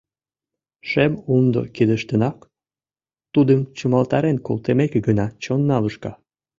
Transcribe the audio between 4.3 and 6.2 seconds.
колтымеке гына чонна лушка.